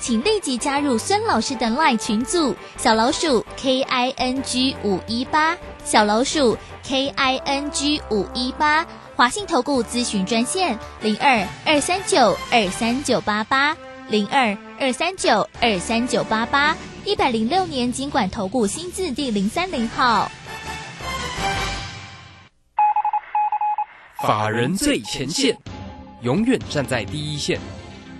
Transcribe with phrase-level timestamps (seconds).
[0.00, 8.86] 请立即加入孙老师的 LINE 群组，小老鼠 K I N G 五一八，小老鼠 K I N G 五一八，
[9.16, 13.76] 华信投顾咨询专线零二二三九二三九八八
[14.08, 20.30] 零二二三九二三九八八，一百零六年经管投顾新字第零三零号。
[24.24, 25.56] 法人最前线，
[26.22, 27.60] 永远站在第一线。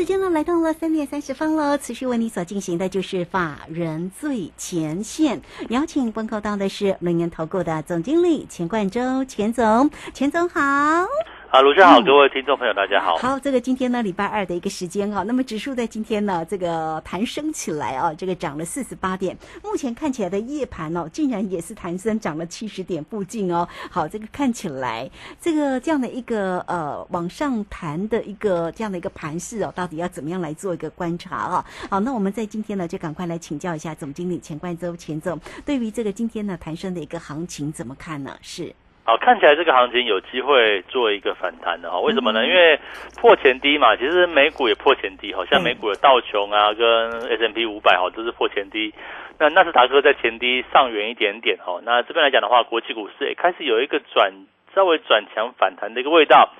[0.00, 11.06] 时间呢来到了三点三十分了，持续为你所进行的就是法人最前线，邀请观看到的是轮源投顾的总经理钱冠洲，钱总，钱总好。
[11.52, 13.16] 好，卢先好，各位听众朋友，大家好。
[13.16, 23.68] 好，这个今天呢，礼拜二的一个时间哈，那么指数在今天呢，这个弹升起来啊，这个涨了四十八点，目前看起来的夜盘哦，竟然也是弹升涨了七十点附近哦。
[23.90, 31.66] 好，这个看起来这个这样的一个呃往上弹的一个这样的一个盘势哦，到底要怎么样来做一个观察啊？
[31.90, 38.38] 好，那我们在今天呢，就赶快来请教一下总经理钱冠洲钱总，对于这个今天呢弹升的一个行情怎么看呢？
[38.40, 38.72] 是。
[39.10, 41.98] 好，看起来这个行情有机会做一个反弹的哈？
[41.98, 42.46] 为什么呢？
[42.46, 42.78] 因为
[43.20, 48.94] 破前低嘛，其实美股也破前低，好像美股的道琼啊跟 S M P 五百哈都是破前低，
[49.36, 51.80] 那纳斯达克在前低上远一点点哈。
[51.82, 54.32] 那这边来讲的话，国际股市也开始有一个转
[54.76, 56.50] 稍微转强反弹的一个味道。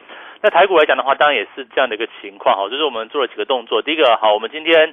[0.43, 2.69] 那台股来讲的话，当然也是这样的一个情况哈。
[2.69, 4.93] 就是我们做了几个动作，第一个好，我们今天。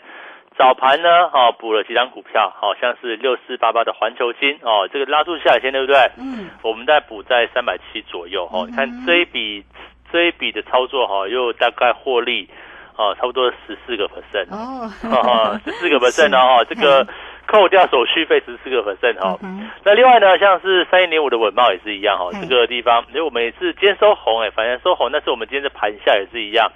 [0.58, 5.96] 早盘呢，哈补了几张股票，好像是六四八八的环球金哦，这个拉住下影线对不对？
[6.18, 8.66] 嗯，我们再补在三百七左右哈。
[8.68, 9.64] 你看这一笔
[10.12, 12.50] 这一笔的操作哈，又大概获利
[12.96, 17.06] 哦，差不多十四个 percent 哦，十四个 percent 哦， 这个
[17.46, 19.38] 扣掉手续费十四个 percent 哈。
[19.84, 26.72] 那另外呢，像是三一零五的稳茂也是一样哈，这个地方因为我们也是今天收红哎，反正收红，但是我们今天的盘下也是一样。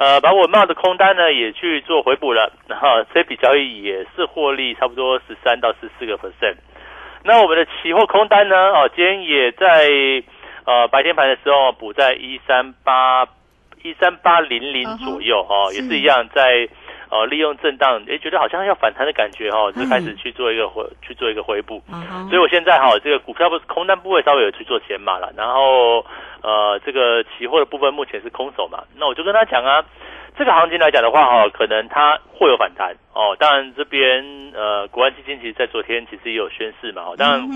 [0.00, 6.56] 呃，把稳茂的空单呢也去做回补了，然后这笔交易也是获利差不多十三到十四个 percent。
[7.22, 9.90] 那我们的期货空单呢，哦，今天也在
[10.64, 13.26] 呃白天盘的时候补在一三八
[13.82, 16.66] 一三八零零左右哦，也是一样在
[17.10, 21.82] 呃利用震荡，哎，觉得好像要反弹的感觉哈，就开始去做一个回去做一个回补。
[22.28, 26.04] 所以我现在哈，这个股票不是空单部位稍微有去做减码了，然后。
[26.42, 29.84] 呃，这个期货的部分目前是空手嘛，那我就跟他讲啊，
[30.38, 33.36] 这个行情来讲的话哈，可能它会有反弹哦。
[33.38, 37.46] 当然这边呃，国安基金其实在昨天其实也有宣示嘛，当然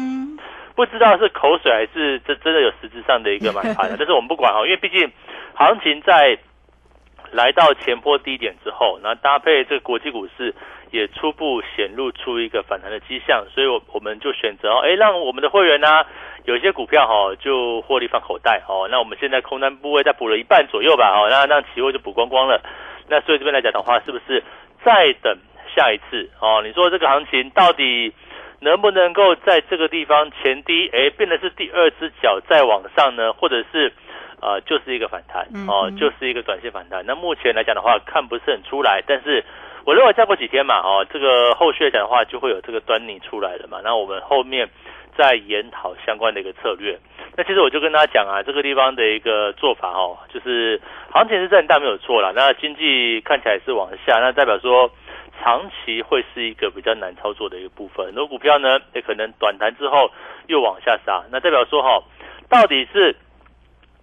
[0.75, 5.11] 不知道是口水还是这真的有实质上的一个买盘， 但是我们不管哈，因为毕竟
[5.55, 6.37] 行情在
[7.35, 10.55] 来到前波低点之后，那搭配这个国际股市
[10.93, 16.05] 也初步显露出一个反弹的迹象，所以我我们就选择哎，让我们的会员呢。
[16.47, 22.61] 有些股票哈就获利放口袋哦，那我们现在空单部位再补了一半左右吧，哦，那让期货就补光光了。
[23.09, 24.43] 那所以这边来讲的话，是不是
[24.85, 25.35] 再等
[25.75, 26.61] 下一次哦？
[26.63, 28.13] 你说这个行情到底
[28.65, 33.33] 能不能够在这个地方前低哎变得是第二只脚再往上呢？
[33.33, 33.93] 或者是
[34.41, 37.05] 呃就是一个反弹哦，就是一个短线反弹？
[37.07, 39.45] 那目前来讲的话看不是很出来，但是
[39.85, 43.81] 我认为再过几天嘛，哦，这个后续来讲的话就会有这个端倪出来了嘛。
[43.85, 44.69] 那我们后面。
[45.17, 46.99] 再研讨相关的一个策略，
[47.37, 50.81] 那其实我就跟大家讲啊，这个地方的一个做法哦，就是
[51.13, 54.91] 行情是震荡没有错了，那经济看起来是往下，那代表说
[55.43, 58.07] 长期会是一个比较难操作的一个部分。
[58.07, 60.11] 很多股票呢，也可能短弹之后
[60.47, 62.03] 又往下杀，那代表说哈，
[62.49, 63.15] 到底是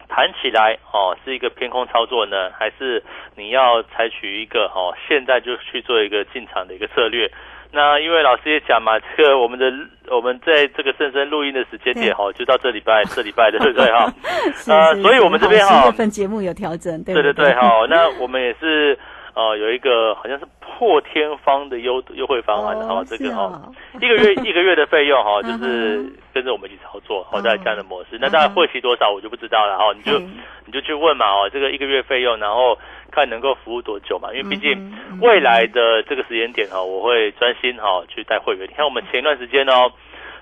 [0.08, 3.04] 弹起来哦是一个偏空操作呢，还是
[3.36, 7.32] 你要采取一个哦现在就去做一个进场的一个策略？
[7.74, 9.72] 那因为老师也讲嘛， 这个我们的
[10.14, 14.14] 我们在这个深深录音的时间点哈，就到这礼拜 这礼拜的对不对哈？
[14.68, 17.86] 呃，所以我们这边哈，份节目有调整，对对对对哈。
[17.90, 19.00] 那我们也是
[19.34, 28.18] 呃有一个好像是破天荒的优优惠方案哈、哦这个哈、哦一个月 一个月的费用哈、就嗯是跟着我们一起操作，好、哦在这样的模式。
[28.20, 32.78] 那当然嗯哼会期多少我就不知道了哈、你就嗯你就去问嘛哦，这个一个月费用，然后
[33.12, 34.92] 看能够服务多久嘛，因为毕竟
[35.22, 38.68] 未来的这个时间点哈、我会专心哈、去带会员。
[38.68, 39.92] 你看我们前一段时间哦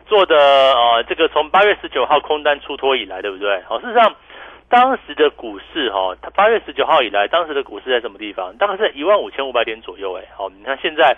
[0.08, 3.62] 做的呃这个从八月十九号空单出脱以来，对不对？
[3.68, 4.16] 好、事实上。
[4.69, 8.56] 当时的股市哈，它八月十九号以来，当时的股市在什么地方？
[8.57, 11.18] 大概是一万五千五百点左右，哎，好，你看现在，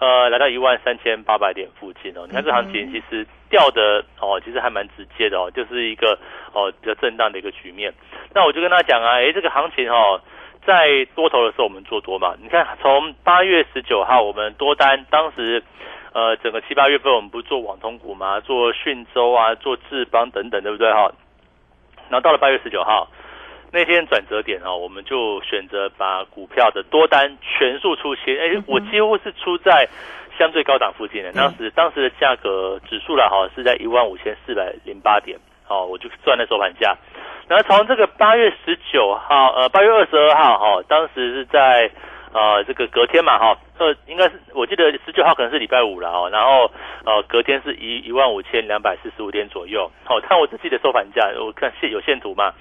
[0.00, 2.26] 呃，来到一万三千八百点附近哦。
[2.26, 6.18] 你看这行情其实掉的哦，其实还蛮直接的哦，就是一个
[6.52, 7.94] 哦比较震荡的一个局面。
[8.34, 10.20] 那我就跟他讲啊，哎，这个行情哦，
[10.66, 12.34] 在多头的时候我们做多嘛。
[12.42, 15.62] 你看从八月十九号我们多单，当时
[16.12, 21.12] 呃整个七八月份我们不是做网通股嘛，做讯州啊，做智邦等等，对不对哈？
[22.10, 23.08] 然后到了八月十九号
[23.70, 28.34] 那天转折点哦，我们就选择把股票的多单全数出清。
[28.38, 29.86] 哎，我几乎是出在
[30.38, 31.32] 相对高档附近的。
[31.32, 35.38] 当时当时的价格指数了哈是在一万五千四百零八点，
[35.68, 36.96] 哦，我就赚了收盘价。
[37.46, 41.90] 然后从这个八月十九号，呃，八月二十二号哈，当时是在
[42.32, 46.70] 呃这个隔天嘛哈，呃，应该是我记得十九号可能是礼拜五了哦，然后
[47.04, 49.90] 呃隔天是一一万五千两百四十五点左右。
[50.04, 52.52] 好、看我自己的收盘价，我看线有线图嘛。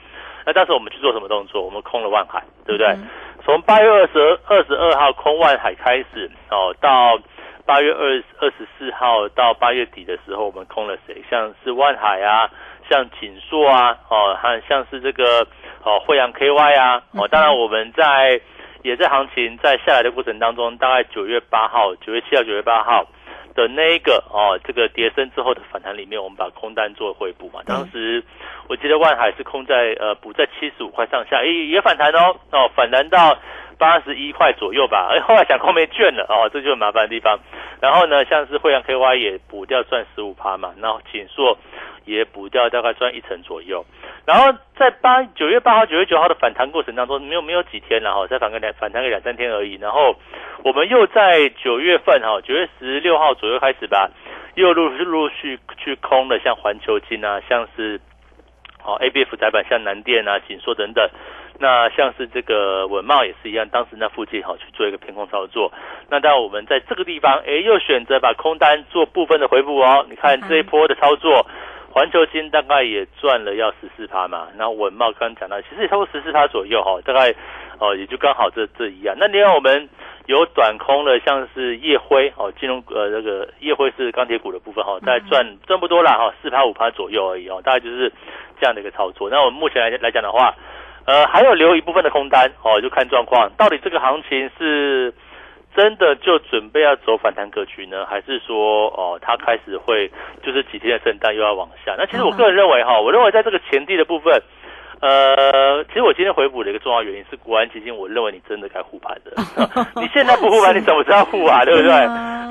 [0.46, 1.62] 那当时我们去做什么动作？
[1.62, 2.88] 我们空了万海，对不对？
[2.88, 3.08] 嗯
[3.46, 7.18] 从八月二十二十二号空万海开始，哦，到
[7.66, 11.24] 八月二二十四号到八月底的时候，我们空了谁？
[11.30, 12.50] 像是万海啊，
[12.90, 15.48] 像锦硕啊，哦，还有像是这个
[15.84, 18.42] 哦惠阳 KY 啊，哦，当然我们在
[18.88, 23.06] 也在行情在下来的过程当中，大概九月八号、九月七号、九月八号
[23.54, 27.60] 的那一个哦，这个跌升之后的反弹里面，我们把空单做回补嘛。
[27.66, 28.24] 当时
[28.70, 33.38] 我记得万海是空在呃补在七十五块上下，也也反弹哦，哦反弹到
[33.78, 35.10] 八十一块左右吧。
[35.12, 37.40] 哎，后来想空没券了哦，这就是麻烦的地方。
[37.80, 41.58] 然后呢，像是惠阳 KY 也补掉赚十五趴嘛，然后锦硕
[42.06, 43.86] 也补掉大概赚一成左右。
[44.26, 49.76] 然后在八九月八号、九月九号的反弹过程当中，没有没有几天然后再反个两反弹个两三天而已。
[49.76, 50.16] 然后
[50.64, 54.10] 我们又在九月份哈，九月十六号左右开始吧，
[54.56, 58.02] 又陆陆陆续去空了，像环球金啊，像是
[58.84, 61.08] 哦 A B F 窄板，像南电啊、锦硕等等。
[61.60, 65.72] 那像是这个文茂也是一样，当时那附近哈去做一个偏空操作。
[66.08, 70.06] 那当然我们在这个地方，哎，又选择把空单做部分的回补哦。
[70.08, 71.48] 你看这一波的操作，
[71.92, 74.50] 环球金大概也赚了要十四趴嘛。
[74.56, 77.34] 然后文茂刚刚讲到，其实也差不多十四趴左右哈，大概
[77.80, 79.16] 哦也就刚好这这一样。
[79.18, 79.90] 那另外我们
[80.28, 88.14] 有短空的，像是夜辉哦，金融呃这个夜辉是钢铁股的部分哈，大概赚赚不多啦哈，四趴五趴左右而已哦，大概就是
[88.62, 89.28] 这样的一个操作。
[89.32, 90.54] 那我们目前来来讲的话。
[91.08, 95.14] 呃，还有留一部分的空单哦，就看状况，到底这个行情是
[95.74, 100.12] 真的就准备要走反弹格局呢，还是说哦，它开始会
[100.44, 101.96] 就是几天的震荡又要往下？
[101.98, 104.34] 那其实我个人认为哈，我认为在这个前低的部分，
[105.00, 109.32] 呃，其实我今天回补的一个重要原因是国安基金，我认为你真的该护盘的。
[110.02, 111.64] 你现在不护盘，你怎么知道护啊？
[111.64, 111.92] 对不对？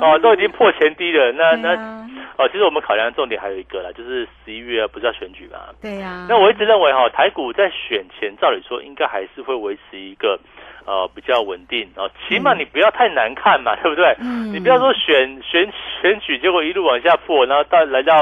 [0.01, 2.06] 哦，都已经破前低了，那那
[2.39, 5.59] 哦，其实我们考量的重点还有一个啦，就是十一月不是要选举嘛？
[5.81, 10.39] 对呀、那我一直认为哈，台股在选前，照理说应该还是会维持一个
[10.85, 14.15] 呃比较稳定哦，起码你不要太难看嘛，对不对？
[14.21, 18.21] 嗯你不要说选选选举，结果一路往下破，然后到来到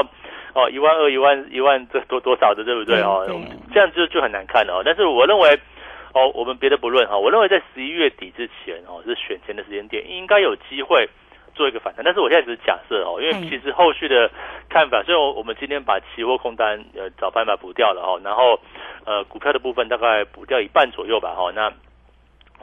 [0.53, 3.45] 哦一万二、一万一万这多多少的，对不对哦对对？
[3.73, 4.81] 这样就就很难看了哦。
[4.85, 5.59] 但是我认为。
[6.17, 11.05] 哦，我们别的不论哈，我认为在十一月底之前哦，是选前的时间点，应该有机会
[11.55, 12.03] 做一个反弹。
[12.05, 14.29] 但是我现在只是假设哦，因为嗯其实后续的
[14.69, 18.59] 看法，所以我我们今天把期货空单呃早盘把它补掉了哦，然后
[19.05, 21.71] 呃股票的部分大概补掉一半左右吧哈、哦，那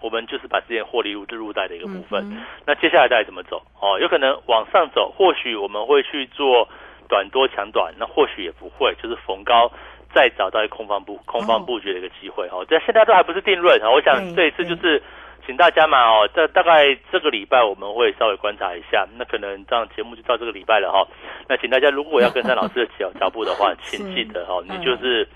[0.01, 2.23] 我们就是把之前获利入入袋的一个部分。
[2.31, 3.63] 嗯那接下来大概怎么走？
[3.81, 6.69] 哦，有可能往上走，或许我们会去做
[7.09, 9.71] 短多抢短，那或许也不会，就是逢高
[10.15, 12.65] 再找到一个空方布空方布局的一个机会哦。
[12.69, 15.03] 这现在都还不是定论啊，我想对这一次就是。
[15.47, 21.07] 请大家嘛哦，这大概这个礼拜我们会稍微观察一下，那可能这样节目就到这个礼拜了哈、
[21.49, 25.27] 那请大家如果要跟上老师的脚脚步的话， 请记得哦，你就是，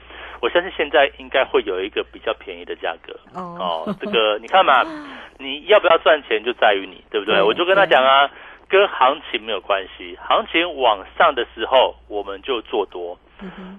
[0.41, 3.97] 我相信现在应该会有一个比较便宜的价格哦哦。
[4.01, 4.83] 这个你看嘛，
[5.39, 7.37] 你要不要赚钱就在于你，对不对？
[7.37, 8.31] 对我就跟他讲啊，
[8.69, 13.19] 跟行情没有关系，行情往上的时候我们就做多，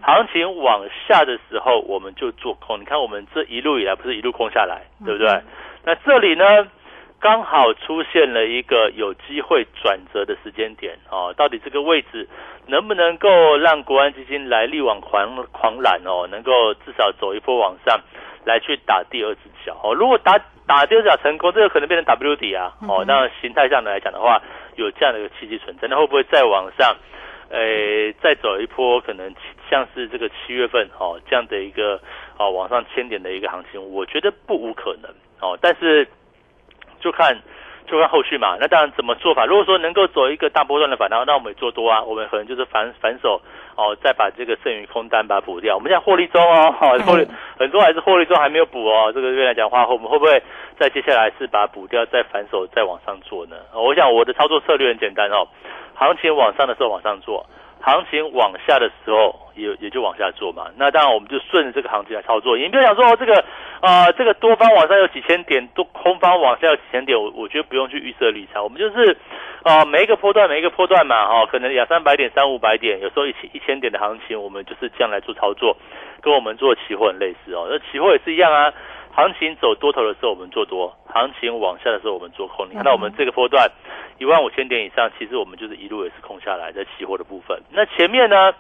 [0.04, 2.80] 行情往下的时候我们就做空。
[2.80, 5.42] 你看我们这一路以来不是一路空下来，对不对？
[5.88, 6.44] 那这里呢，
[7.18, 11.34] 刚好出现了一个有机会转折的时间点哦。
[11.38, 12.28] 到底这个位置
[12.66, 16.28] 能不能够让国安基金来力挽狂狂澜哦？
[16.30, 17.98] 能够至少走一波往上，
[18.44, 19.94] 来去打第二只脚哦。
[19.94, 24.42] 如果打打第二只脚成功，这个可能变成 W 底啊，哦，那形态上来讲的话，
[24.76, 26.94] 有这样的一个契机存在，那会不会再往上？
[27.50, 29.34] 诶，再走一波，可能
[29.70, 31.98] 像是这个七月份哦这样的一个
[32.38, 35.10] 哦往上千点的一个行情，我觉得不无可能
[35.42, 36.08] 哦，但是
[37.00, 37.38] 就看
[37.86, 38.58] 就看后续嘛。
[38.60, 39.46] 那当然怎么做法？
[39.46, 43.42] 如果说能够走一个大波段的反弹，那我们也做多啊，我们可能就是反反手
[43.76, 45.76] 哦，再把这个剩余空单把它补掉。
[45.76, 47.28] 我们现在获利中哦，哈， 获利
[47.58, 49.12] 很多还是获利中还没有补哦。
[49.14, 50.42] 这个月来讲话，我们会不会
[50.80, 53.56] 在接下来是把它补掉，再反手再往上做呢？
[53.74, 55.48] 我想我的操作策略很简单哦。
[55.96, 57.44] 行情往上的时候往上做，
[57.88, 60.68] 行情往下的时候也也就往下做嘛。
[60.76, 62.58] 那当然我们就顺着这个行情来操作。
[62.58, 63.44] 你不要想说这个
[63.80, 68.62] 啊，这个多方往上有几千点，多空方往下有几千点，我我觉得不用去预设立场。
[68.62, 69.16] 我们就是
[69.64, 75.78] 啊，每一个波段每一个波段嘛，哈，可能两三百点、三五百点，有时候一千一千点的行情，我们就是这样来做操作，
[76.22, 77.68] 跟我们做期货很类似哦。
[77.70, 78.74] 那期货也是一样啊。
[79.18, 82.68] 行情走多头的时候，我们做多；行情往下的时候，我们做空。
[82.70, 83.68] 你看到我们这个波段
[84.20, 87.60] 一万五千点以上，其实我们就是一路也是空下来，在期货的部分。
[87.72, 88.54] 那前面呢，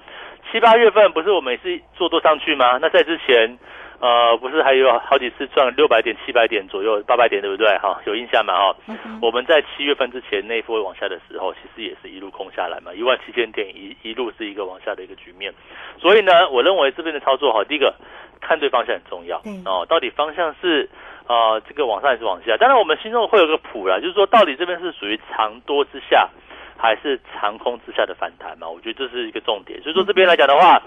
[0.52, 2.80] 七八月份不是我们也是做多上去吗？
[2.82, 3.60] 那在之前，
[4.00, 7.68] 呃，不是还有好几次赚六百点、七百点左右、八百点，对不对？
[7.80, 8.54] 哈，有印象吗？
[8.54, 8.76] 哈，
[9.22, 15.54] 我们在七月份之前那一波往下的时候，其实也是一路空下来嘛，一万七千点一一路是一个往下的一个局面。
[16.00, 17.94] 所以呢，我认为这边的操作哈，第一个。
[18.40, 20.88] 看对方向很重要哦，到底方向是
[21.26, 22.56] 啊这个往上还是往下？
[22.56, 26.30] 当然我们心中会有个谱啦，就是说到底这边是属于长多之下，
[26.78, 28.68] 还是长空之下的反弹嘛？
[28.70, 29.82] 我觉得这是一个重点。
[29.82, 30.82] 所以说这边来讲的话，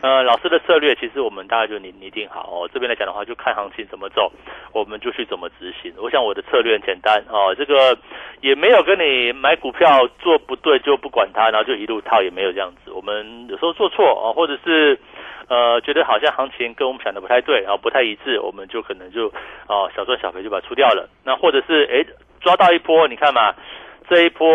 [0.00, 2.68] 呃，老师的策略其实我们大概就拟拟定好哦。
[2.72, 4.32] 这边来讲的话，就看行情怎么走，
[4.72, 5.92] 我们就去怎么执行。
[5.98, 7.96] 我想我的策略很简单哦，这个
[8.40, 12.90] 也没有跟你买股票做不对就不管它，然后就一路套，也没有这样子。
[12.90, 14.98] 我们有时候做错啊，或者是。
[15.46, 19.30] 呃，觉得好像行情跟我们想的不太对，然后不太一致，我们就可能就
[19.68, 21.06] 哦小赚小赔就把它出掉了。
[21.22, 22.02] 那或者是哎
[22.40, 23.52] 抓到一波，你看嘛，
[24.08, 24.46] 这一波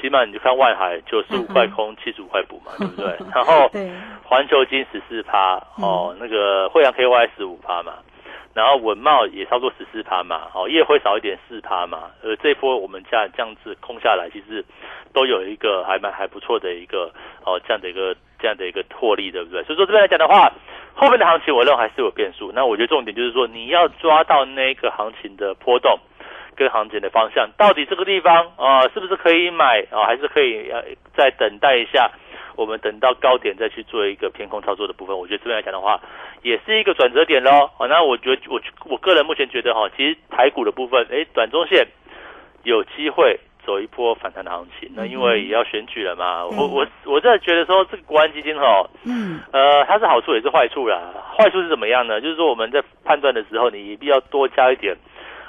[0.00, 3.16] 起码你就看外海九十五块空，七十五块补嘛，对不对？
[3.34, 3.70] 然后
[4.24, 7.94] 环球金十四趴哦，那个惠阳 KY 十五趴嘛，
[8.54, 14.64] 然后文茂也差不多十四趴嘛，哦夜辉少一点四趴嘛，呃这一波我们这样这样子空下来，其实
[15.12, 17.12] 都有一个还蛮还不错的一个
[17.44, 18.16] 哦这样的一个。
[18.40, 19.64] 这样的一个获利，对不对？
[19.64, 20.48] 所以说这边来讲的话，
[20.94, 22.52] 后面的行情我认为还是有变数。
[22.54, 25.98] 那我觉得重点就是说，你要抓到那个行情的波动
[26.58, 30.82] 跟行情的方向，到底这个地方啊是不是可以买啊，还是可以呃
[31.16, 32.10] 再等待一下？
[32.56, 35.16] 我们等到高点再去做一个偏空操作的部分。
[35.16, 36.00] 我觉得这边来讲的话，
[36.42, 37.70] 也是一个转折点喽。
[37.78, 41.86] 啊，那我觉得我我个人目前觉得哈，其实台股的部分，哎，短中线
[42.64, 43.38] 有机会。
[43.66, 51.12] 走一波反弹的行情，那因为也要选举了嘛，我我我真的觉得说这个国安基金哈，嗯，呃，它是好处也是坏处啦。
[51.36, 52.18] 坏处是怎么样呢？
[52.18, 54.96] 就是说我们在判断的时候，你一定要多加一点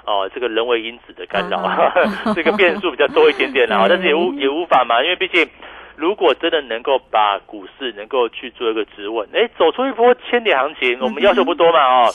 [0.09, 1.61] 哦，这个人为因子的干扰，
[2.33, 3.85] 这个变数比较多一点点啦。
[3.87, 5.47] 但是也无也无法嘛，因为毕竟
[5.95, 12.13] 如果真的能够把股市能够去做一个质问，哎，走出一波千点行情，我们要求不多嘛，哦，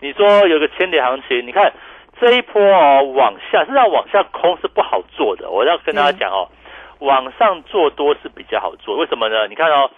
[0.00, 1.72] 你说有个千点行情，你看。
[2.20, 5.48] 这一波哦，往下，实际上往下空是不好做的。
[5.50, 6.48] 我要跟大家讲哦，
[6.98, 8.96] 往上做多是比较好做。
[8.96, 9.46] 为什么呢？
[9.46, 9.88] 你看哦，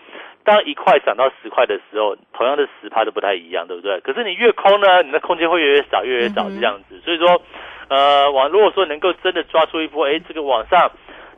[0.45, 4.01] 当一块涨到十块的时候，同样的十趴都不太一样，对不对？
[4.01, 7.01] 可是你越空呢，你的空间会越越少，越越少这样子。
[7.05, 7.41] 所以说，
[7.89, 10.91] 呃，往如果说能够真的抓出一波，哎，这个往上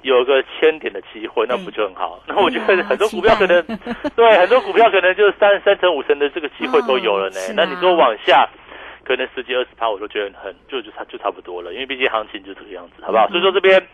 [0.03, 2.21] 有个千点的机会，那不就很好？
[2.27, 3.63] 那我觉得很多股票可能，
[4.17, 7.41] 对，很多股票可能就是三三成五成的这个机会都有了呢。
[7.57, 8.49] 那你说往下？
[9.05, 13.27] 可能十几二十趴，我都觉得很就就差就差不多了，因为毕竟行情就这个样子，好不好？
[13.31, 13.85] 所以说这边，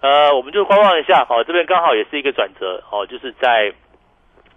[0.00, 3.72] 呃，我们就观望一下，好，这边刚好也是一个转折，哦，就是在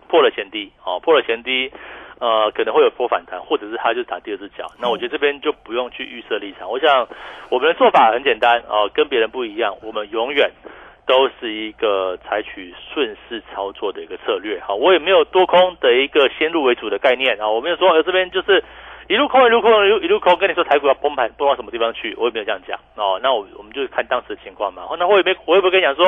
[0.09, 1.71] 破了前低，哦，破了前低，
[2.19, 6.69] 呃，可能会有波反弹，或者是它就打第二只脚，那我觉得这边就不用去预设立场。
[6.69, 7.07] 我想
[7.49, 10.51] 我们的做法很简单，哦，跟别人不一样，我们永远
[11.05, 18.63] 都是一个采取顺势操作的一个策略，好，我也没有多空的一个先入为主的概念啊，我没有说呃这边就是。
[19.09, 23.19] 一路空一路空一路一路空，跟你说台股要崩盘崩到什么地方去，我也没有这样讲哦。
[23.23, 24.83] 那我我们就看当时的情况嘛。
[24.99, 26.05] 那我也没我也不跟你讲说，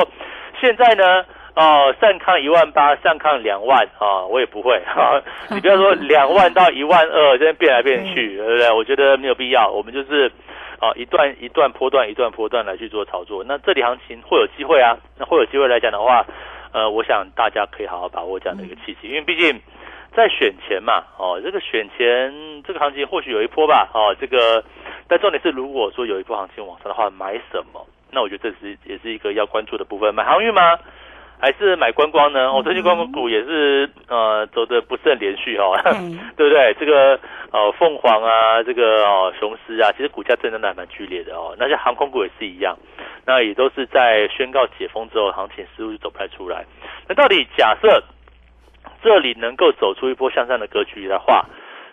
[0.60, 5.20] 现在呢哦上看一万八，上看两万啊，我也不会哈。
[5.50, 8.70] 你不要说两万到一万二，这边变来变去，对不对？
[8.70, 9.70] 我觉得没有必要。
[9.70, 10.30] 我们就是
[10.80, 13.44] 啊一段一段波段一段波段来去做操作。
[13.44, 16.24] 那这里行情会有机会啊，那会有机会来讲的话，
[16.72, 19.60] 呃，我想大家可以好好把握这样的一个契机，因为毕竟。
[20.14, 24.62] 在选前嘛，哦，这个选前这个行情或许有一波吧，哦，这个，
[25.08, 27.86] 但重点是如果说有一波行情往上的话，买什么？
[28.10, 30.14] 那我觉得这是也是一个要关注的部分。
[30.14, 30.78] 买航运吗？
[31.42, 32.46] 还是买观光呢？
[32.52, 36.72] 哦，最近观光股也是呃走的不是很连续哦，嗯 对不对？
[36.78, 37.18] 这个
[37.50, 41.52] 呃凤凰啊，这个哦雄狮啊，其实股价震荡的还蛮剧烈的哦。
[41.58, 42.78] 那些航空股也是一样，
[43.26, 46.64] 那也都是在宣告解封之后，行情似乎就走不太出来。
[47.08, 48.00] 那到底假设
[49.02, 51.44] 这里能够走出一波向上的格局的话，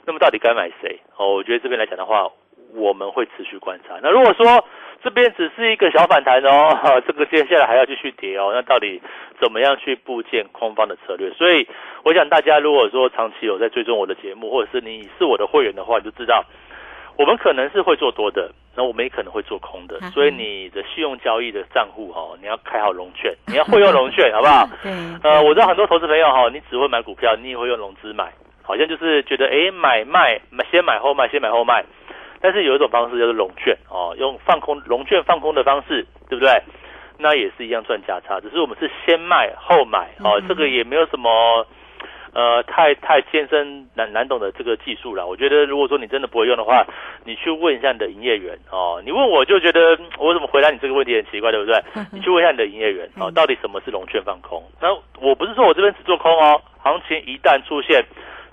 [0.05, 0.99] 那么到底该买谁？
[1.17, 2.29] 哦，我觉得这边来讲的话，
[2.73, 3.95] 我们会持续观察。
[4.01, 4.65] 那如果说
[5.03, 9.01] 这边只是一个小反弹哦，哈 这个接下来还要继续跌哦，那到底
[9.39, 11.31] 怎么样去布建空方的策略？
[11.31, 11.67] 所以
[12.03, 16.43] 我想大家如果说长期有在追踪我的节目，或者是你是我的会员的话，你就知道
[17.17, 20.11] 我们可能是会做多的，那我们也可能会做空的嗯。
[20.11, 24.67] 所以你的信用交易的账户哈、哦，你要开好融券，你要会用融券， 好不好？
[24.83, 31.85] 嗯，呃，我知道很多投资朋友哈，你只会买股票，你也会用融资买，好像就是觉得诶买卖买先买后卖，先买后卖。
[32.41, 36.51] 但是有一种方式叫做融券哦，用放空融券放空的方式，对不对？
[37.17, 41.67] 那也是一样赚价差，只是我们是先卖后买哦，嗯这个也没有什么
[42.31, 45.25] 呃太太艰深难难懂的这个技术啦。
[45.25, 46.85] 我觉得如果说你真的不会用的话，
[47.25, 49.01] 你去问一下你的营业员哦。
[49.03, 51.75] 你问我就觉得嗯我怎么回答你这个问题很奇怪，对不对？
[52.13, 54.63] 你去问一下你的营业员哦，嗯到底什么是融券放空？
[54.79, 54.87] 那
[55.19, 58.01] 我不是说我这边只做空哦，行情一旦出现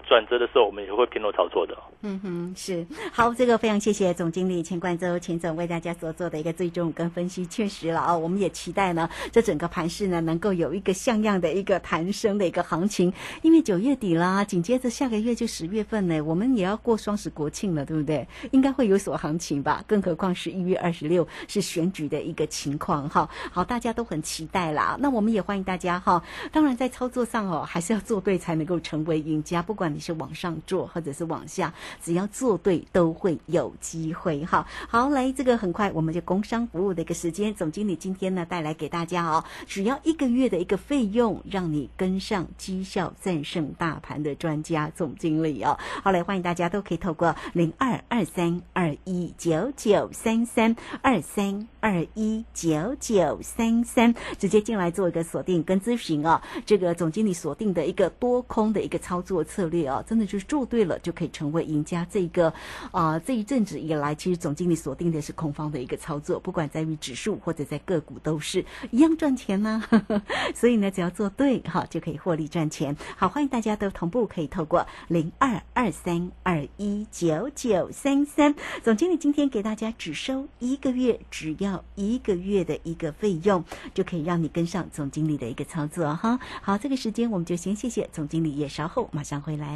[0.06, 1.76] 转折的时候，我们也会偏多操作的。
[2.02, 2.86] 嗯哼，是。
[3.12, 18.28] 好，这个非常谢谢总经理钱冠周钱总为大家所做的一个追踪跟分析，确实了啊，我们也期待呢，这整个盘势呢能够有一个像样的一个弹升的一个行情，因为九月底啦，紧接着下个月就十月份呢，我们也要过双十国庆了，对不对？
[18.52, 26.22] 应该会有所行情吧，更何况是一月二十六是选举的一个情况哈，好，大家都很期待啦，那我们也欢迎大家哈，
[26.52, 31.72] 当然在操作上哦，还是要做对才能够成为赢家，不管你是往上做或者是往下。
[32.02, 34.66] 只要做对，都会有机会哈。
[34.88, 45.78] 好，来这个很快我们就工商服务的一个时间，总经理今天呢带来给大家哦，只要一个月的一个费用，让你跟上绩效战胜大盘的专家总经理哦。
[46.04, 56.40] 好，来欢迎大家都可以透过零二二三二一九九三三二三二一九九三三直接进来做一个锁定跟咨询哦。
[56.66, 62.06] 这个总经理锁定的一个多空的一个操作策略哦，真的就是做对了就可以成为赢家。
[62.10, 62.52] 这个
[62.90, 69.82] 啊、这一阵子以来，其实总经理锁定的是空方的一个操作，不管在于指数或者在个股都是一样赚钱呢、
[70.54, 72.96] 所以呢，只要做对哈，就可以获利赚钱。
[73.16, 86.38] 好，欢迎大家都同步可以透过零二二三二一九九三三，总经理今天给大家只收一个月，只要一个月的一个费用，就可以让你跟上总经理的一个操作哈。
[86.62, 89.75] 好，这个时间我们就先谢谢总经理，也稍后马上回来。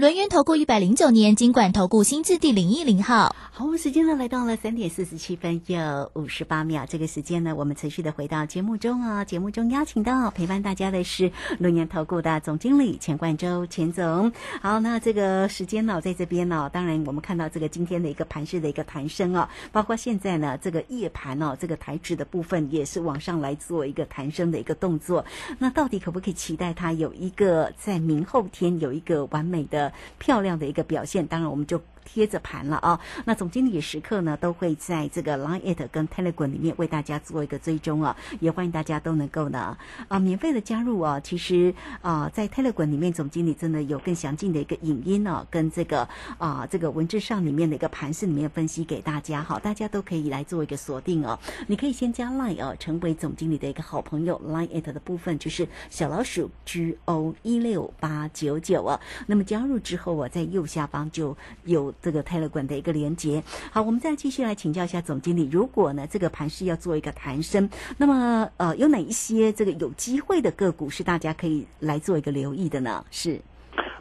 [0.00, 3.36] 轮源投顾一百零九年经管投顾新字第零一零号。
[3.52, 6.86] 好，我们时间呢来到了三点四十七分又五十八秒。
[6.88, 9.22] 这个时间呢，我们持续的回到节目中啊。
[9.26, 14.32] 节目中邀请到陪伴大家的是龙岩投顾的总经理钱冠周钱总。
[14.62, 25.26] 好，那这个时间呢，在这边呢，当然我们看到这个今天的一个盘势的一个弹升啊，包括现在呢这个夜盘哦，这个台指的部分也是往上来做一个弹升的一个动作。
[25.58, 31.26] 那到底可不可以期待它有一个在明后天有一个完美的、漂亮的一个表现？
[31.26, 32.98] 当然，我们就贴着盘了啊。
[33.24, 39.76] 那总经理也时刻呢都会在这个 Line It 跟 Telegram 里面为大家做一个追踪啊，也欢迎大家都能够呢
[40.08, 41.20] 啊免费的加入啊。
[41.20, 46.08] 其实啊，在 Telegram 里面，总经理真的有更详尽的一个影音哦，跟这个
[46.38, 51.38] 啊这个文字上里面的一个盘势里面分析给大家，好，大家都可以来做一个锁定哦。
[51.66, 54.40] 你可以先加 Line 哦，成为总经理的一个好朋友。
[54.40, 58.98] Line It 的部分就是小老鼠 G O 一六八九九啊。
[59.26, 63.42] 那么加入之后啊，在右下方就有这个 Telegram 的一个连接。
[63.72, 73.04] 好，我们再继续来请教一下总经理，如果呢这个盘势要做一个弹升，那么呃有哪一些这个有机会的个股是大家可以来做一个留意的呢？
[73.10, 73.40] 是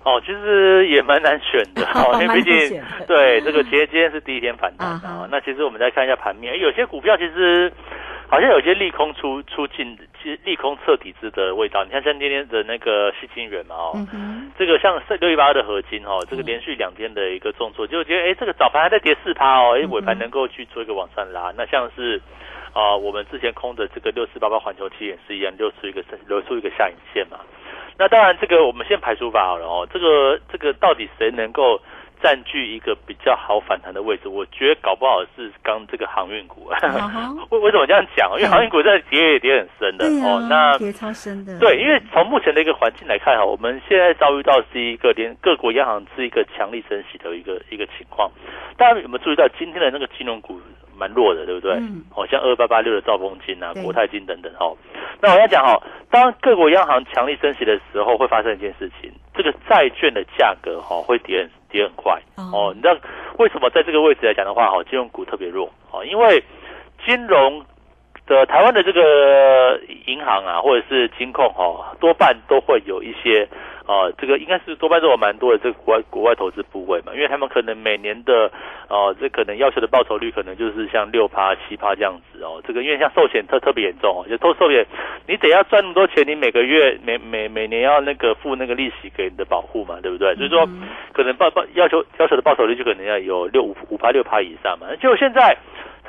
[0.05, 5.27] 哦，其实也蛮难选的 哦，因为毕竟对这个其实今天是第一天反弹啊哈啊。
[5.29, 7.71] 那其实我们再看一下盘面，有些股票其实
[8.29, 11.83] 好像有些利空出出尽，其实利空测底子的味道。
[11.83, 22.21] 你看像今天的那个细金元嘛哦，嗯，这个像六一八二的合金哦，这个连续两天的一个重挫，就觉得哎，这个早盘还在跌四趴哦，哎，尾盘能够去做一个往上拉，那像是
[22.71, 27.39] 啊、我们之前空的这个六四八八环球期也是一样，留出一个留出一个下影线嘛。
[27.97, 31.81] 那当然，这个我们先排除法好了哦，这个这个到底谁能够
[32.21, 34.27] 占据一个比较好反弹的位置？
[34.27, 36.67] 我觉得搞不好是刚这个航运股。
[36.67, 36.77] 啊
[37.49, 38.29] 为为什么这样讲？
[38.37, 40.37] 因为航运股在跌也跌很深的对哦。
[40.37, 48.29] 啊，那跌超深的，对，因为从目前的一个环境来看哈，我们现在遭遇到是一个连各国央行是一个强力升息的一个一个情况。
[48.77, 50.59] 大家有没有注意到今天的那个金融股
[50.95, 51.73] 蛮弱的，对不对？
[51.75, 54.75] 嗯哦，像二八八六的兆丰金啊、国泰金等等哦。
[55.21, 62.73] 那我要讲哦，当各国央行强力升息的时候，会发生一件事情，这个债券的价格哈、会跌很跌很快哦哦。
[62.75, 62.95] 你知道
[63.37, 66.43] 为什么在这个位置来讲的话，哈，金融股特别弱哦，因为
[67.05, 67.63] 金融
[68.29, 73.49] 的台湾的这个银行啊，或者是金控哦、多半都会有一些
[73.87, 78.51] 呃，这个应该是多半都有蛮多的这个国外国外投资部位嘛，因为他们可能每年的
[78.87, 82.61] 呃，这可能要求的报酬率可能就是像六趴七趴这样子哦。
[82.67, 84.85] 这个因为像寿险特特别严重哦，就投寿险
[85.27, 90.35] 你得要赚那么多钱，你每个月每每每年要那个付那个利息给你的保护嘛，对不对？
[90.35, 94.85] 所以说嗯可能报报要求要求的报酬率就可能要有六五五趴六趴以上嘛。
[95.01, 95.57] 结果现在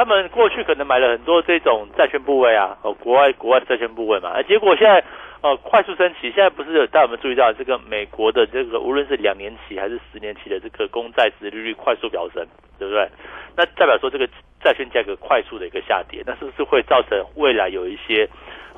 [0.01, 5.05] 他们过去可能买了很多这种债券部位啊，哦，国外国外的债券部位嘛，啊结果现在
[5.43, 12.43] 呃快速升息，现在不是有大家有没有注意到这个美国的这个无论是两年期还是十年期的这个公债殖利率快速飙升，
[12.79, 13.07] 对不对？
[13.55, 14.27] 那代表说这个
[14.65, 18.27] 债券价格快速的一个下跌，那是不是会造成未来有一些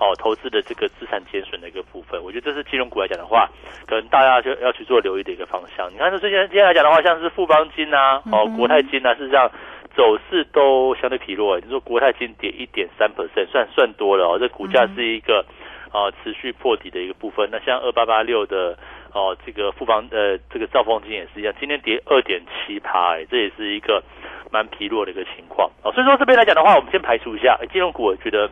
[0.00, 2.20] 哦投资的这个资产减损的一个部分？
[2.20, 3.48] 我觉得这是金融股来讲的话，
[3.86, 5.88] 可能大家就要去做留意的一个方向。
[5.92, 9.48] 你看，这最近今天来讲的话，像是富邦金啊，哦国泰金啊，事实上
[9.96, 11.58] 走势都相对疲弱。
[11.60, 15.44] 你说国泰金跌一点三 percent，算算多了哦，这股价是一个。
[15.92, 17.46] 啊、持续破底的一个部分。
[17.52, 18.78] 那像二八八六的
[19.12, 24.02] 哦、这个富邦呃，这个兆丰金也是一样，今天跌二点七趴，哎，这也是一个
[24.50, 25.92] 蛮疲弱的一个情况哦。
[25.92, 28.50] 所以说这边来讲的话，我们先排除一下，哎金融股，我觉得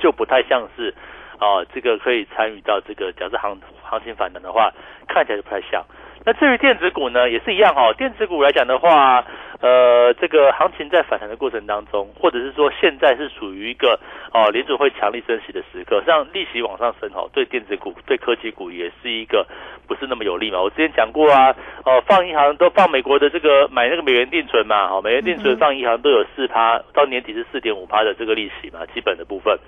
[0.00, 0.92] 就不太像是
[1.38, 4.72] 啊、这个可以参与到这个假设行行情反弹的话，
[5.06, 5.86] 看起来就不太像。
[6.24, 7.94] 那至于电子股呢，也是一样哈、哦。
[7.96, 9.24] 电子股来讲的话，
[9.60, 13.98] 呃，这个行情在反弹的过程当中，或者是说现在是属于一个
[14.32, 19.46] 哦联储会强力升息的时刻，让利息往上升哦，对电子股、对科技股也是一个
[19.88, 20.60] 不是那么有利嘛。
[20.60, 21.54] 我之前讲过啊，
[21.84, 29.58] 哦，放银行都放美国的这个买那个美元定存嘛，哦，美元定存放银行都有四趴，到年底是四点五趴的这个利息嘛，基本的部分。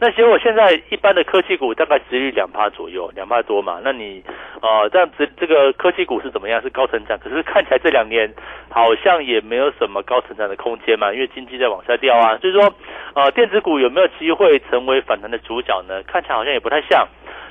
[0.00, 3.80] 那结果现在一般的科技股大概殖利率两趴左右，两趴多嘛。
[3.82, 4.22] 那你
[4.62, 6.60] 哦这样子这个科技股是怎么样？
[6.62, 8.32] 是高成长，可是看起来这两年
[8.68, 12.36] 好像也没有什么高成长的空间嘛，因为经济在往下掉啊。
[12.38, 12.74] 所以说
[13.14, 16.02] 呃电子股有没有机会成为反弹的主角呢？
[16.04, 17.06] 看起来好像也不太像。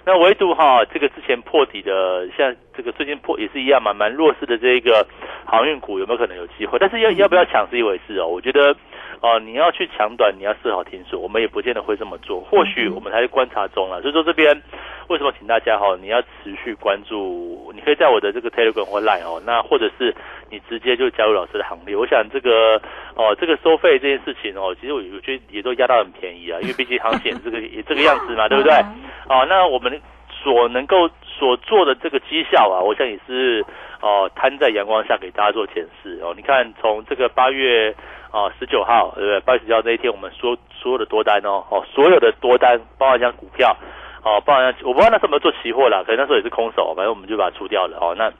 [0.06, 5.06] 那唯独哈，这个之前破底的，像这个最近破也是一样嘛，蛮弱势的这个
[5.46, 6.80] 航运股有没有可能有机会？
[6.80, 8.26] 但是要要不要抢是一回事哦。
[8.26, 8.74] 我觉得，
[9.22, 12.40] 哦、你要去抢短，你要设好停损，我们也不见得会这么做。
[12.42, 14.02] 或许我们还在观察中了。
[14.02, 14.62] 所以说这边
[15.08, 20.14] 为什么请大家哈，你要持续关注，你可以在我的这个 Telegram 或 Line 哦，那或者是
[20.50, 21.96] 你直接就加入老师的行列。
[21.96, 22.80] 我想这个
[23.16, 28.74] 哦，这个收费这件事情哦，其实我我觉得也都压到很便宜啊，因为毕竟行情也这个也 这个样子嘛，对不对？
[29.30, 30.00] 哦，那我们
[30.30, 33.66] 所能够所做的这个绩效啊，我想也是
[34.02, 36.34] 哦摊在阳光下给大家做检视哦。
[36.36, 37.94] 你看从这个八月
[38.32, 39.40] 啊十九号，对不对？
[39.42, 43.76] 八月十九号那一天，我们所所有的多单哦，哦所有的多单，包含像股票
[44.24, 48.16] 哦，包含像我不知道那时候有没有做期货啦，可能那时候也是空手，反正我们就把它出掉了哦。
[48.18, 48.32] 那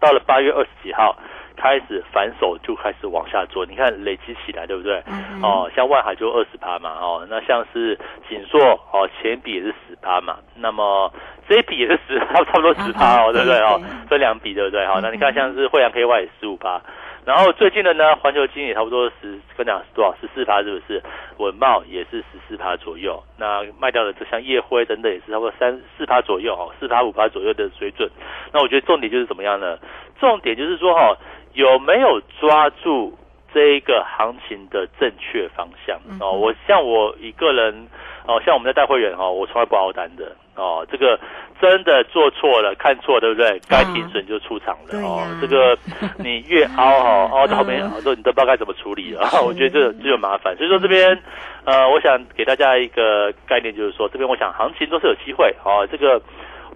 [0.00, 1.16] 到了八月二十几号。
[1.58, 5.02] 开始反手就开始往下做，你看累积起来，对不对？
[5.06, 8.60] 嗯哦，像万海就二十趴嘛，哦，那像是锦硕
[8.92, 11.10] 哦，前笔也是十趴嘛，那么
[11.48, 13.88] 这一笔也是十，差差不多十趴哦，啊对不对哦对？
[14.06, 14.84] 分两笔对不对？
[14.86, 16.78] 好，那你看嗯像是惠阳 KY 也十五趴，
[17.26, 21.02] 然后最近的呢，环球金也差不多十，跟讲多少十四趴是不是？
[21.38, 28.08] 文茂也是十四趴左右，那卖掉的这像夜辉等等也是差不多三四趴左右哦，四趴五趴左右的水准。
[28.52, 29.76] 那我觉得重点就是怎么样呢？
[30.20, 31.16] 重点就是说哈、
[31.54, 33.18] 有没有抓住
[33.52, 36.30] 这一个行情的正确方向嗯哦？
[36.30, 37.88] 我像我一个人
[38.28, 41.18] 哦，像我们在带会员哦，我从来不熬单的哦，这个
[41.60, 43.60] 真的做错了，看错对不对？
[43.68, 45.24] 该停损就出场了、哦。
[45.40, 45.78] 这个
[46.18, 50.56] 你越凹哦，凹到后面都你都不知道该怎么处理了，我觉得这这就麻烦。
[50.56, 51.16] 所以说这边
[51.64, 56.20] 呃，我想给大家一个概念，就是说这边我想行情都是有机会哦，这个。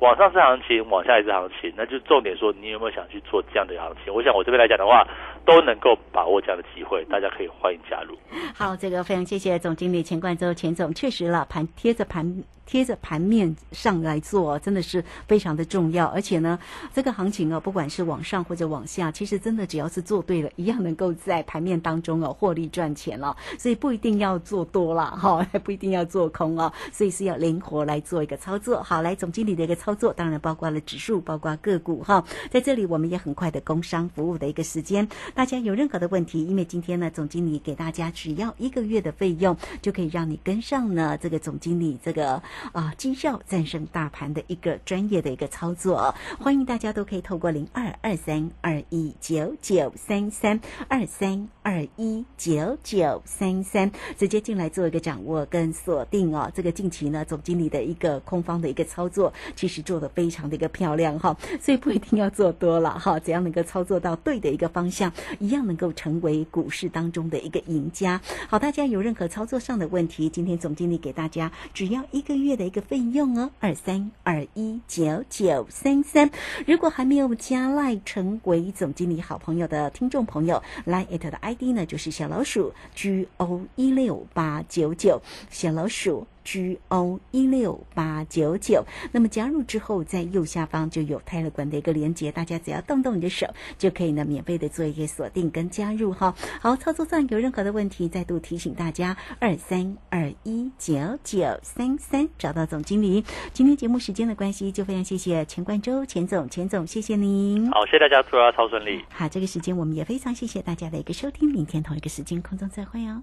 [0.01, 4.11] 往上是行情，往下也是行情，那就重点说你有没有想去做这样的行情？
[4.14, 5.07] 我想我这边来讲的话，
[5.51, 8.17] 都能够把握这样的机会，大家可以欢迎加入。
[8.55, 16.07] 好，这个非常谢谢总经理钱冠洲钱总，确实了，盘贴着盘贴着盘面上来做，真的是非常的重要。
[16.07, 16.57] 而且呢，
[16.95, 23.37] 这个行情哦，不管是往上或者往下，其实真的只要是做对了，一样能够在盘面当中哦获利赚钱了。
[23.59, 28.81] 所以不一定要做多了哈，不一定要做空哦，所以是要灵活来做一个操作。
[28.85, 32.25] 好，来总经理的一个操作，当然包括了指数，包括个股哈。
[32.51, 35.09] 在这里我们也很快的工商服务的一个时间，
[35.40, 46.14] 大家有任何的问题，因为今天呢，总经理给大家只要一个月的费用，就可以让你跟上呢这个总经理这个啊绩效战胜大盘的一个专业的一个操作。
[46.38, 56.53] 欢迎大家都可以透过零二二三二一九九三三二三二一九九三三直接进来做一个掌握跟锁定哦。
[56.55, 68.21] 这个近期呢，总经理的一个空方的一个操作，其实做的非常的一个漂亮哈，所以不一定要做多了哈，只要能够操作到对的一个方向，一样能够成为股市当中的一个赢家。
[68.49, 76.31] 好，大家有任何操作上的问题，今天总经理给大家只要一个月的一个费用哦，二三二一九九三三。
[76.67, 86.27] 如果还没有加赖成为总经理好朋友的听众朋友，来 at 的 ID 呢就是小老鼠 G O 一六八九九，小老鼠。
[86.44, 93.46] G O 一六八九九，那么加入之后，在右下方就有泰勒管的一个连接，大家只要动动你的手，
[93.79, 96.35] 就可以呢免费的做一个锁定跟加入哈。
[96.61, 103.24] 好，操作上有任何的问题，再度提醒大家，二三二一九九三三找到总经理。
[103.53, 107.70] 今天节目时间的关系，就非常谢谢钱冠周钱总，钱总谢谢您。
[107.70, 109.05] 好，谢谢大家，祝大家超顺利。
[109.11, 113.22] 好，这个时间我们也非常谢谢大家的一个收听，明天同一个时间空中再会哦。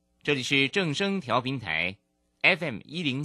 [0.23, 1.97] 这里是正声调频台
[2.43, 3.19] ，FM 一零。